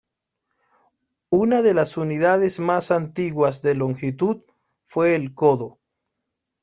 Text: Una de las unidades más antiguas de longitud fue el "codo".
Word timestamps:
Una 1.29 1.61
de 1.61 1.75
las 1.75 1.95
unidades 1.95 2.59
más 2.59 2.89
antiguas 2.89 3.61
de 3.61 3.75
longitud 3.75 4.41
fue 4.81 5.13
el 5.13 5.35
"codo". 5.35 5.77